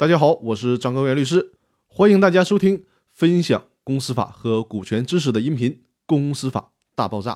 [0.00, 1.52] 大家好，我是张高原律师，
[1.86, 5.72] 欢迎大家收听分享公司法和股权知识的音频
[6.06, 7.32] 《公司法大爆炸》。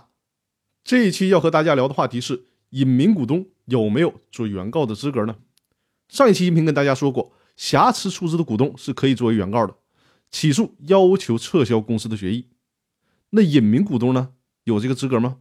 [0.82, 5.36] 这一期要和大家聊的话题是：隐名股东有没有做原告的资格呢？
[6.08, 9.76] 上一期音频跟大家说过，瑕疵出资的股东是可以作为原告的，
[10.30, 12.48] 起诉要求撤销公司的决议。
[13.28, 14.30] 那隐名股东呢，
[14.62, 15.36] 有这个资格吗？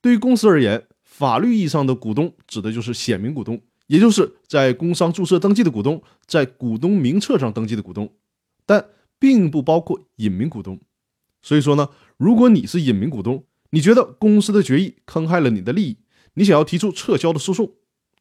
[0.00, 3.60] 对于公司而言，法律意义上的股东指的就是显名股东。
[3.92, 8.10] 也就是在工商注册登记的股东，在股东名册上登记的股东，
[8.64, 8.86] 但
[9.18, 10.80] 并不包括隐名股东。
[11.42, 15.98] 所以说呢，如果你是隐名股东，你觉得公司的决议坑害了你的利益，
[16.32, 17.70] 你想要提出撤销的诉讼，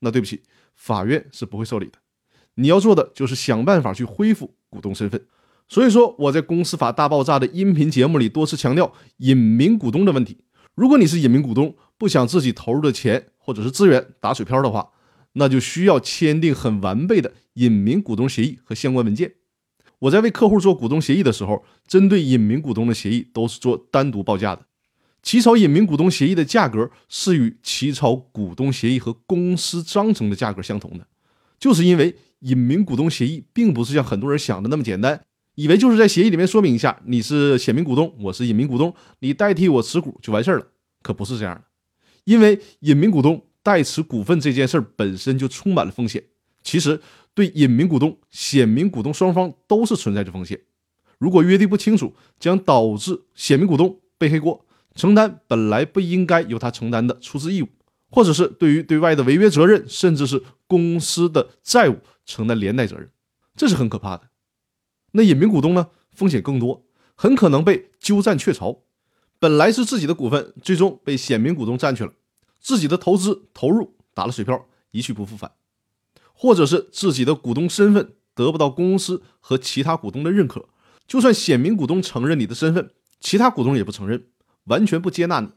[0.01, 0.41] 那对不起，
[0.75, 1.93] 法院是不会受理的。
[2.55, 5.25] 你要做的就是想办法去恢复股东身份。
[5.69, 10.39] 所以说，我在《公司法大爆炸》的音频节目里多次强调隐名股东的问题。
[10.75, 14.89] 如果你是隐名股东，不想自己投入的钱或者是资源打水漂的话，
[15.33, 19.33] 那就需要签订很完备的隐名股东协议和相关文件。
[19.99, 24.65] 我在为客户做股东协议的时候，针对隐名股东的协议都是做单独报价的。
[25.21, 31.05] 起草隐名股东协议的价格是与起草股东协议和公司章程的价格相同的，
[31.59, 40.67] 就是因为隐名股东协议并不是像很多人想的那么简单，以为就是在协议里面说明一下你是显名股东，我是隐名股东，你代替我持股就完事儿了，
[41.03, 41.61] 可不是这样的，
[42.23, 43.45] 因为隐名股东。
[43.63, 46.23] 代持股份这件事本身就充满了风险，
[46.63, 46.99] 其实
[47.33, 50.59] 对隐名股东、显名股东双方都是存在着风险。
[51.17, 57.67] 如果约定不清楚，将导致显名股东背黑锅，承担本来不应该由他承担的出资义务，
[58.09, 63.11] 或者是对于对外的违约责任，甚至是公司的债务承担连带责任，
[63.55, 64.29] 这是很可怕的。
[65.11, 66.85] 那隐名股东呢，风险更多，
[67.15, 68.79] 很可能被鸠占鹊巢，
[69.37, 72.13] 本来是自己的股份，最终被显名股东占去了。
[72.61, 75.51] 自己的投资投入打了水漂，一去不复返，
[76.31, 80.69] 或者是自己的股东身份得不到公司和其他股东的认可，
[81.07, 84.27] 就算显名股东承认你的身份，其他股东也不承认，
[84.65, 85.49] 完全不接纳你，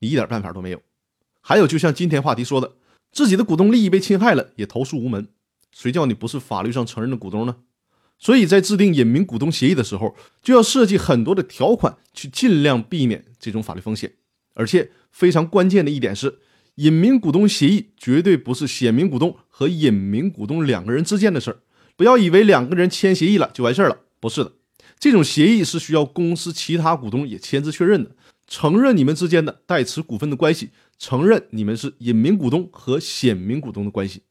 [0.00, 0.82] 你一点办法都没有。
[1.40, 2.74] 还有，就像今天话题说的，
[3.10, 5.28] 自己的股东利益被侵害了，也投诉无门，
[5.72, 7.56] 谁叫你不是法律上承认的股东呢？
[8.18, 14.12] 所以在制定隐名股东协议的时候，就要设计很多的条款，去尽量避免这种法律风险。
[14.54, 16.38] 而且非常关键的一点是。
[16.76, 21.58] 隐名股东协议绝对不是显名股东和隐名股东两个人之间的事儿，
[21.94, 24.52] 不要以为两个人签协议了就完事儿了，不是的，
[24.98, 28.12] 这种协议是需要公司其他股东也签字确认的，
[28.46, 34.22] 承认你们之间的代持股份的关系，承认你们是隐名股东和显名股东的关系，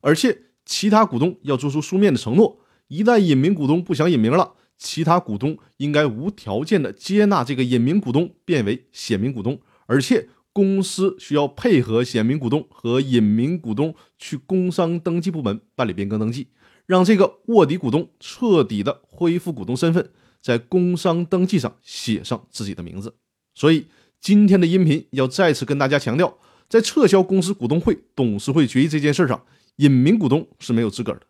[0.00, 10.28] 而且其他股东要做出书面的承诺，一旦隐名股东不想隐名了，其他股东应该无条件的接纳这个隐名股东变为显名股东，而且。
[10.52, 16.48] 公司需要配合显名股东和隐名股东去工商登记部门办理变更登记，
[16.86, 20.10] 让这个卧底股东彻底的恢复股东身份，
[20.42, 23.14] 在工商登记上写上自己的名字。
[23.54, 23.86] 所以
[24.20, 26.36] 今天的音频要再次跟大家强调，
[26.68, 29.44] 在撤销公司股东会、董事会决议这件事上，
[29.76, 31.20] 隐名股东是没有资格的，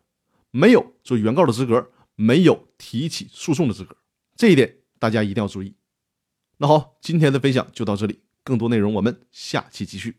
[0.49, 3.95] 没有做原告的资格，没有提起诉讼的资格，
[4.35, 5.73] 这一点大家一定要注意。
[6.57, 8.19] 那好，今天的分享就到这里。
[8.43, 10.15] 更多内容我们下期继续。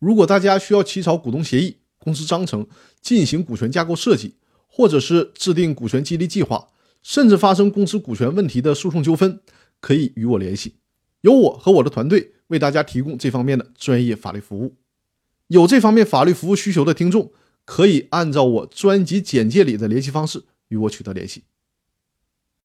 [0.00, 2.66] 如果大家需要起草股东协议、公司章程、
[3.00, 4.34] 进行股权架构设计，
[4.66, 6.68] 或者是制定股权激励计划，
[7.02, 9.40] 甚至发生公司股权问题的诉讼纠纷，
[9.80, 10.74] 可以与我联系，
[11.20, 14.76] 由我和我的团队为大家提供这方面的专业法律服务。
[15.46, 17.32] 有这方面法律服务需求的听众，
[17.64, 21.44] 可以按照我专辑简介里的联系方式与我取得联系。